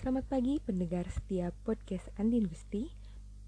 Selamat 0.00 0.32
pagi 0.32 0.56
pendengar 0.64 1.04
setiap 1.12 1.52
podcast 1.60 2.08
Andin 2.16 2.48
Gusti. 2.48 2.88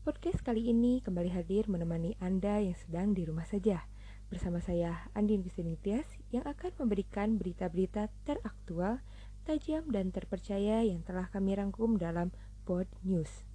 Podcast 0.04 0.44
kali 0.44 0.68
ini 0.68 1.00
kembali 1.00 1.32
hadir 1.32 1.64
menemani 1.64 2.12
Anda 2.20 2.60
yang 2.60 2.76
sedang 2.76 3.16
di 3.16 3.24
rumah 3.24 3.48
saja. 3.48 3.88
Bersama 4.28 4.60
saya 4.60 5.08
Andin 5.16 5.40
Gusti 5.40 5.64
Nitias 5.64 6.04
yang 6.28 6.44
akan 6.44 6.76
memberikan 6.76 7.40
berita-berita 7.40 8.12
teraktual, 8.28 9.00
tajam 9.48 9.88
dan 9.88 10.12
terpercaya 10.12 10.84
yang 10.84 11.00
telah 11.00 11.32
kami 11.32 11.56
rangkum 11.56 11.96
dalam 11.96 12.36
Pod 12.68 12.84
News. 13.00 13.48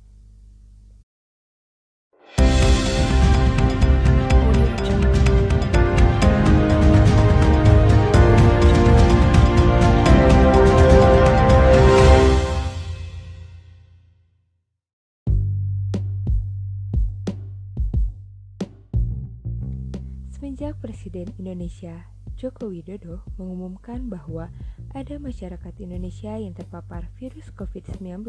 Semenjak 20.57 20.81
Presiden 20.81 21.29
Indonesia 21.37 22.09
Joko 22.33 22.73
Widodo 22.73 23.21
mengumumkan 23.37 24.09
bahwa 24.09 24.49
ada 24.89 25.21
masyarakat 25.21 25.69
Indonesia 25.77 26.33
yang 26.33 26.57
terpapar 26.57 27.13
virus 27.21 27.53
COVID-19 27.53 28.25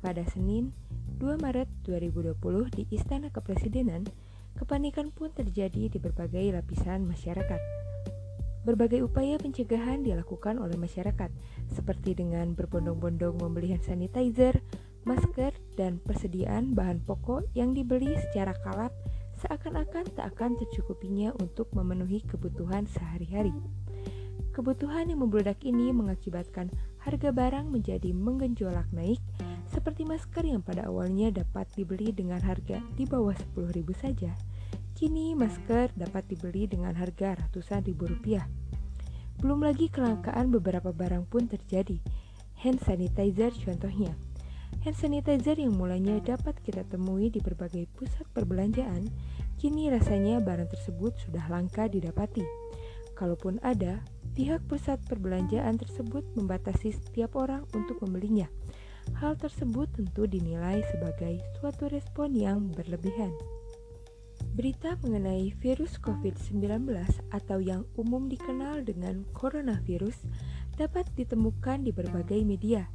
pada 0.00 0.22
Senin 0.32 0.72
2 1.20 1.36
Maret 1.36 1.68
2020 1.84 2.40
di 2.80 2.88
Istana 2.88 3.28
Kepresidenan, 3.28 4.08
kepanikan 4.56 5.12
pun 5.12 5.28
terjadi 5.28 5.92
di 5.92 5.98
berbagai 6.00 6.56
lapisan 6.56 7.04
masyarakat. 7.04 7.60
Berbagai 8.64 9.04
upaya 9.04 9.36
pencegahan 9.36 10.08
dilakukan 10.08 10.56
oleh 10.56 10.80
masyarakat, 10.80 11.28
seperti 11.68 12.16
dengan 12.16 12.56
berbondong-bondong 12.56 13.44
membeli 13.44 13.76
hand 13.76 13.84
sanitizer, 13.84 14.64
masker, 15.04 15.52
dan 15.76 16.00
persediaan 16.00 16.72
bahan 16.72 17.04
pokok 17.04 17.44
yang 17.52 17.76
dibeli 17.76 18.16
secara 18.24 18.56
kalap 18.64 18.96
seakan-akan 19.42 20.08
tak 20.16 20.36
akan 20.36 20.56
tercukupinya 20.56 21.32
untuk 21.40 21.68
memenuhi 21.76 22.24
kebutuhan 22.24 22.88
sehari-hari. 22.88 23.52
Kebutuhan 24.56 25.12
yang 25.12 25.20
membludak 25.20 25.60
ini 25.68 25.92
mengakibatkan 25.92 26.72
harga 27.04 27.28
barang 27.28 27.68
menjadi 27.68 28.16
menggenjolak 28.16 28.88
naik, 28.88 29.20
seperti 29.68 30.08
masker 30.08 30.48
yang 30.48 30.64
pada 30.64 30.88
awalnya 30.88 31.28
dapat 31.28 31.68
dibeli 31.76 32.08
dengan 32.08 32.40
harga 32.40 32.80
di 32.96 33.04
bawah 33.04 33.36
10.000 33.36 33.84
saja. 33.92 34.32
Kini 34.96 35.36
masker 35.36 35.92
dapat 35.92 36.24
dibeli 36.24 36.64
dengan 36.64 36.96
harga 36.96 37.36
ratusan 37.36 37.84
ribu 37.84 38.08
rupiah. 38.08 38.48
Belum 39.36 39.60
lagi 39.60 39.92
kelangkaan 39.92 40.48
beberapa 40.48 40.88
barang 40.88 41.28
pun 41.28 41.44
terjadi. 41.44 42.00
Hand 42.64 42.80
sanitizer 42.80 43.52
contohnya. 43.52 44.16
Hand 44.86 45.02
sanitizer 45.02 45.58
yang 45.58 45.74
mulanya 45.74 46.22
dapat 46.22 46.62
kita 46.62 46.86
temui 46.86 47.26
di 47.26 47.42
berbagai 47.42 47.90
pusat 47.98 48.22
perbelanjaan, 48.30 49.10
kini 49.58 49.90
rasanya 49.90 50.38
barang 50.38 50.70
tersebut 50.70 51.10
sudah 51.26 51.42
langka 51.50 51.90
didapati. 51.90 52.46
Kalaupun 53.18 53.58
ada, 53.66 53.98
pihak 54.38 54.62
pusat 54.70 55.02
perbelanjaan 55.10 55.74
tersebut 55.74 56.22
membatasi 56.38 56.94
setiap 56.94 57.34
orang 57.34 57.66
untuk 57.74 57.98
membelinya. 57.98 58.46
Hal 59.18 59.34
tersebut 59.34 59.90
tentu 59.90 60.30
dinilai 60.30 60.78
sebagai 60.94 61.42
suatu 61.58 61.90
respon 61.90 62.38
yang 62.38 62.70
berlebihan. 62.70 63.34
Berita 64.54 64.94
mengenai 65.02 65.50
virus 65.58 65.98
COVID-19 65.98 66.86
atau 67.34 67.58
yang 67.58 67.82
umum 67.98 68.30
dikenal 68.30 68.86
dengan 68.86 69.26
coronavirus 69.34 70.30
dapat 70.78 71.10
ditemukan 71.18 71.82
di 71.82 71.90
berbagai 71.90 72.38
media, 72.46 72.86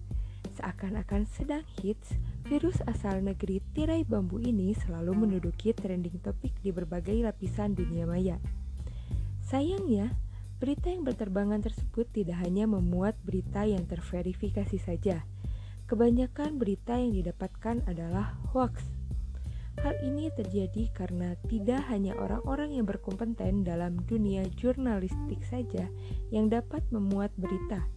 Seakan-akan 0.51 1.23
sedang 1.31 1.63
hits, 1.79 2.19
virus 2.43 2.83
asal 2.83 3.23
negeri 3.23 3.63
tirai 3.71 4.03
bambu 4.03 4.35
ini 4.43 4.75
selalu 4.75 5.23
menduduki 5.23 5.71
trending 5.71 6.19
topik 6.19 6.51
di 6.59 6.75
berbagai 6.75 7.23
lapisan 7.23 7.71
dunia 7.71 8.03
maya. 8.03 8.35
Sayangnya, 9.47 10.11
berita 10.59 10.91
yang 10.91 11.07
berterbangan 11.07 11.63
tersebut 11.63 12.03
tidak 12.11 12.43
hanya 12.43 12.67
memuat 12.67 13.15
berita 13.23 13.63
yang 13.63 13.87
terverifikasi 13.87 14.75
saja. 14.75 15.23
Kebanyakan 15.87 16.59
berita 16.59 16.99
yang 16.99 17.15
didapatkan 17.15 17.87
adalah 17.87 18.35
hoax. 18.51 18.83
Hal 19.79 19.95
ini 20.03 20.27
terjadi 20.35 20.91
karena 20.91 21.39
tidak 21.47 21.79
hanya 21.87 22.11
orang-orang 22.19 22.75
yang 22.75 22.83
berkompeten 22.83 23.63
dalam 23.63 24.03
dunia 24.03 24.43
jurnalistik 24.59 25.39
saja 25.47 25.87
yang 26.27 26.51
dapat 26.51 26.83
memuat 26.91 27.31
berita, 27.39 27.87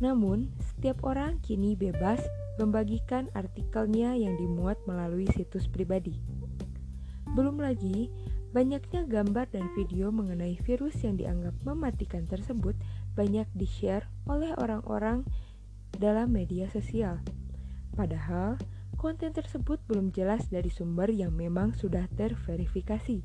namun, 0.00 0.48
setiap 0.64 1.04
orang 1.04 1.36
kini 1.44 1.76
bebas 1.76 2.24
membagikan 2.56 3.28
artikelnya 3.36 4.16
yang 4.16 4.36
dimuat 4.40 4.80
melalui 4.88 5.28
situs 5.36 5.68
pribadi. 5.68 6.16
Belum 7.36 7.60
lagi, 7.60 8.08
banyaknya 8.50 9.06
gambar 9.06 9.52
dan 9.52 9.68
video 9.76 10.08
mengenai 10.10 10.58
virus 10.64 10.98
yang 11.04 11.20
dianggap 11.20 11.54
mematikan 11.62 12.24
tersebut 12.26 12.74
banyak 13.14 13.46
di-share 13.54 14.08
oleh 14.24 14.56
orang-orang 14.56 15.22
dalam 15.94 16.32
media 16.32 16.66
sosial. 16.72 17.20
Padahal, 17.94 18.56
konten 18.96 19.36
tersebut 19.36 19.78
belum 19.84 20.16
jelas 20.16 20.48
dari 20.48 20.72
sumber 20.72 21.12
yang 21.12 21.36
memang 21.36 21.76
sudah 21.76 22.08
terverifikasi. 22.16 23.20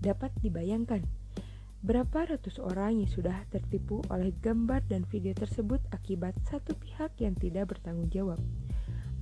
Dapat 0.00 0.32
dibayangkan 0.42 1.19
Berapa 1.80 2.28
ratus 2.28 2.60
orang 2.60 3.00
yang 3.00 3.08
sudah 3.08 3.48
tertipu 3.48 4.04
oleh 4.12 4.36
gambar 4.44 4.84
dan 4.84 5.08
video 5.08 5.32
tersebut 5.32 5.80
akibat 5.96 6.36
satu 6.44 6.76
pihak 6.76 7.16
yang 7.16 7.32
tidak 7.40 7.72
bertanggung 7.72 8.12
jawab. 8.12 8.36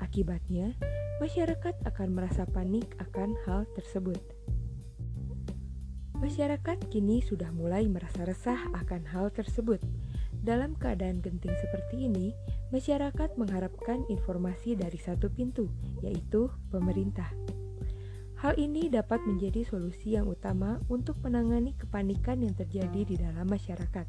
Akibatnya, 0.03 0.75
masyarakat 1.23 1.79
akan 1.87 2.09
merasa 2.19 2.51
panik 2.51 2.99
akan 2.99 3.39
hal 3.47 3.63
tersebut. 3.79 4.19
Masyarakat 6.19 6.91
kini 6.91 7.23
sudah 7.23 7.55
mulai 7.55 7.87
merasa 7.87 8.27
resah 8.27 8.59
akan 8.75 9.07
hal 9.07 9.31
tersebut. 9.31 9.79
Dalam 10.43 10.75
keadaan 10.75 11.23
genting 11.23 11.55
seperti 11.63 12.11
ini, 12.11 12.35
masyarakat 12.75 13.39
mengharapkan 13.39 14.03
informasi 14.11 14.75
dari 14.75 14.99
satu 14.99 15.31
pintu, 15.31 15.71
yaitu 16.03 16.51
pemerintah. 16.75 17.31
Hal 18.39 18.55
ini 18.55 18.87
dapat 18.87 19.19
menjadi 19.27 19.67
solusi 19.67 20.15
yang 20.15 20.31
utama 20.31 20.79
untuk 20.87 21.19
menangani 21.27 21.75
kepanikan 21.75 22.39
yang 22.39 22.55
terjadi 22.55 23.03
di 23.03 23.19
dalam 23.19 23.51
masyarakat. 23.51 24.07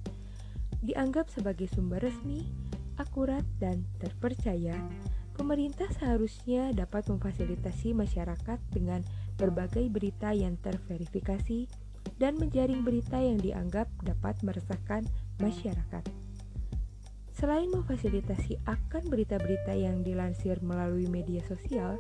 Dianggap 0.86 1.34
sebagai 1.34 1.66
sumber 1.66 1.98
resmi, 2.06 2.46
akurat, 3.02 3.42
dan 3.58 3.90
terpercaya, 3.98 4.78
pemerintah 5.34 5.90
seharusnya 5.98 6.70
dapat 6.78 7.10
memfasilitasi 7.10 7.98
masyarakat 7.98 8.62
dengan 8.70 9.02
berbagai 9.34 9.90
berita 9.90 10.30
yang 10.30 10.62
terverifikasi 10.62 11.66
dan 12.22 12.38
menjaring 12.38 12.86
berita 12.86 13.18
yang 13.18 13.42
dianggap 13.42 13.90
dapat 14.06 14.38
meresahkan 14.46 15.10
masyarakat. 15.42 16.06
Selain 17.34 17.72
memfasilitasi 17.72 18.62
akan 18.68 19.10
berita-berita 19.10 19.74
yang 19.74 20.06
dilansir 20.06 20.62
melalui 20.62 21.10
media 21.10 21.42
sosial, 21.50 21.98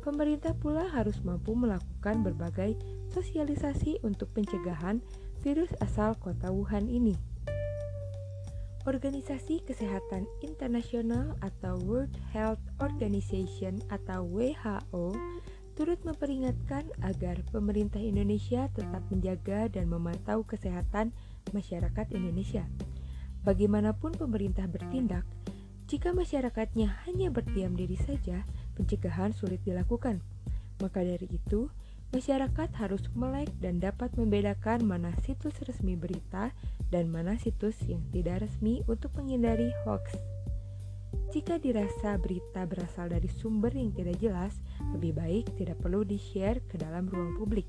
pemerintah 0.00 0.56
pula 0.56 0.88
harus 0.88 1.20
mampu 1.22 1.52
melakukan 1.52 2.24
berbagai 2.24 2.76
sosialisasi 3.12 4.00
untuk 4.00 4.32
pencegahan 4.32 5.04
virus 5.44 5.72
asal 5.80 6.16
kota 6.16 6.48
Wuhan 6.52 6.88
ini. 6.88 7.16
Organisasi 8.88 9.60
Kesehatan 9.68 10.24
Internasional 10.40 11.36
atau 11.44 11.76
World 11.84 12.16
Health 12.32 12.64
Organization 12.80 13.76
atau 13.92 14.24
WHO 14.24 15.12
turut 15.76 16.00
memperingatkan 16.04 16.88
agar 17.04 17.40
pemerintah 17.52 18.00
Indonesia 18.00 18.72
tetap 18.72 19.04
menjaga 19.12 19.68
dan 19.68 19.88
memantau 19.88 20.44
kesehatan 20.44 21.12
masyarakat 21.52 22.08
Indonesia. 22.16 22.64
Bagaimanapun 23.44 24.16
pemerintah 24.16 24.68
bertindak, 24.68 25.24
jika 25.88 26.12
masyarakatnya 26.12 27.04
hanya 27.08 27.32
berdiam 27.32 27.72
diri 27.72 27.96
saja, 27.96 28.44
pencegahan 28.80 29.36
sulit 29.36 29.60
dilakukan. 29.68 30.24
Maka 30.80 31.04
dari 31.04 31.28
itu, 31.28 31.68
masyarakat 32.16 32.72
harus 32.80 33.04
melek 33.12 33.52
dan 33.60 33.76
dapat 33.76 34.08
membedakan 34.16 34.88
mana 34.88 35.12
situs 35.20 35.52
resmi 35.68 36.00
berita 36.00 36.56
dan 36.88 37.12
mana 37.12 37.36
situs 37.36 37.76
yang 37.84 38.00
tidak 38.08 38.48
resmi 38.48 38.80
untuk 38.88 39.12
menghindari 39.20 39.68
hoax. 39.84 40.16
Jika 41.30 41.62
dirasa 41.62 42.18
berita 42.18 42.66
berasal 42.66 43.12
dari 43.12 43.30
sumber 43.30 43.70
yang 43.70 43.94
tidak 43.94 44.18
jelas, 44.18 44.56
lebih 44.96 45.14
baik 45.14 45.46
tidak 45.54 45.78
perlu 45.78 46.02
di-share 46.02 46.58
ke 46.66 46.74
dalam 46.80 47.06
ruang 47.06 47.38
publik. 47.38 47.68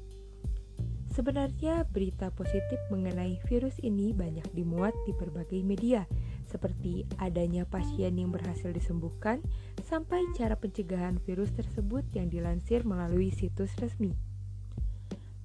Sebenarnya, 1.12 1.84
berita 1.92 2.31
positif 2.31 2.80
mengenai 2.88 3.38
virus 3.46 3.75
ini 3.84 4.16
banyak 4.16 4.48
dimuat 4.56 4.96
di 5.04 5.12
berbagai 5.12 5.60
media, 5.62 6.07
seperti 6.51 7.07
adanya 7.15 7.63
pasien 7.63 8.19
yang 8.19 8.36
berhasil 8.36 8.68
disembuhkan 8.75 9.39
sampai 9.88 10.19
cara 10.36 10.59
pencegahan 10.59 11.15
virus 11.24 11.56
tersebut 11.56 12.03
yang 12.12 12.27
dilansir 12.27 12.83
melalui 12.83 13.31
situs 13.31 13.71
resmi. 13.80 14.12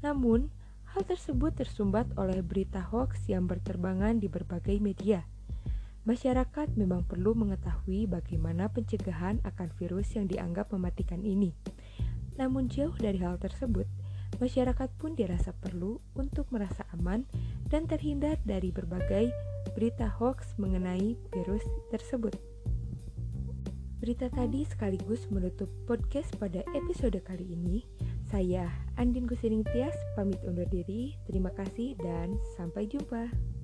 Namun, 0.02 0.50
hal 0.90 1.06
tersebut 1.06 1.54
tersumbat 1.54 2.10
oleh 2.18 2.42
berita 2.42 2.82
hoax 2.82 3.30
yang 3.30 3.46
berterbangan 3.46 4.18
di 4.18 4.26
berbagai 4.26 4.82
media. 4.82 5.22
masyarakat 6.06 6.78
memang 6.78 7.02
perlu 7.02 7.34
mengetahui 7.34 8.06
bagaimana 8.06 8.70
pencegahan 8.70 9.42
akan 9.42 9.68
virus 9.74 10.14
yang 10.14 10.30
dianggap 10.30 10.70
mematikan 10.70 11.26
ini. 11.26 11.50
Namun 12.38 12.70
jauh 12.70 12.94
dari 12.94 13.18
hal 13.18 13.42
tersebut, 13.42 13.90
masyarakat 14.38 14.86
pun 15.02 15.18
dirasa 15.18 15.50
perlu 15.50 15.98
untuk 16.14 16.46
merasa 16.54 16.86
aman 16.94 17.26
dan 17.66 17.90
terhindar 17.90 18.38
dari 18.46 18.70
berbagai 18.70 19.34
berita 19.72 20.06
hoax 20.06 20.54
mengenai 20.60 21.16
virus 21.32 21.64
tersebut. 21.88 22.36
Berita 23.96 24.28
tadi 24.28 24.62
sekaligus 24.68 25.24
menutup 25.32 25.72
podcast 25.88 26.30
pada 26.36 26.60
episode 26.76 27.16
kali 27.24 27.56
ini. 27.56 27.88
Saya 28.28 28.68
Andin 29.00 29.24
Gusiring 29.24 29.64
Tias 29.72 29.96
pamit 30.14 30.38
undur 30.44 30.68
diri. 30.68 31.16
Terima 31.24 31.48
kasih 31.56 31.96
dan 32.04 32.36
sampai 32.60 32.84
jumpa. 32.84 33.55